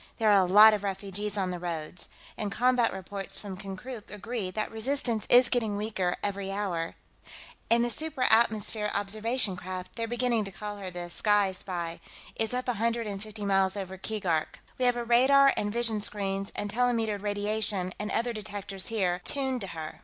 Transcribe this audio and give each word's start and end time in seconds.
"There 0.17 0.31
are 0.31 0.43
a 0.43 0.45
lot 0.51 0.73
of 0.73 0.83
refugees 0.83 1.37
on 1.37 1.51
the 1.51 1.59
roads. 1.59 2.09
And 2.35 2.51
combat 2.51 2.91
reports 2.91 3.37
from 3.37 3.55
Konkrook 3.55 4.09
agree 4.09 4.49
that 4.49 4.71
resistance 4.71 5.27
is 5.29 5.47
getting 5.47 5.77
weaker 5.77 6.15
every 6.23 6.51
hour.... 6.51 6.95
And 7.69 7.85
the 7.85 7.91
supra 7.91 8.25
atmosphere 8.31 8.89
observation 8.95 9.55
craft 9.55 9.95
they're 9.95 10.07
beginning 10.07 10.43
to 10.45 10.51
call 10.51 10.77
her 10.77 10.89
the 10.89 11.07
Sky 11.11 11.51
Spy 11.51 11.99
is 12.35 12.51
up 12.51 12.67
a 12.67 12.73
hundred 12.81 13.05
and 13.05 13.21
fifty 13.21 13.45
miles 13.45 13.77
over 13.77 13.95
Keegark. 13.95 14.57
We 14.79 14.85
have 14.85 14.95
radar 14.95 15.53
and 15.55 15.71
vision 15.71 16.01
screens 16.01 16.51
and 16.55 16.71
telemetered 16.71 17.21
radiation 17.21 17.93
and 17.99 18.09
other 18.11 18.33
detectors 18.33 18.87
here, 18.87 19.21
tuned 19.23 19.61
to 19.61 19.67
her. 19.67 19.99